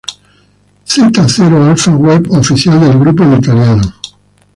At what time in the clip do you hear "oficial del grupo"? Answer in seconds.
2.31-3.21